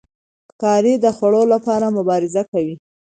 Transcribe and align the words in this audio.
ښکاري 0.51 0.93
د 1.03 1.05
خوړو 1.17 1.43
لپاره 1.53 1.93
مبارزه 1.97 2.41
کوي. 2.51 2.75